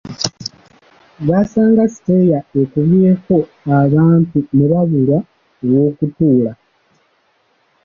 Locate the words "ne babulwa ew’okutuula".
4.55-6.51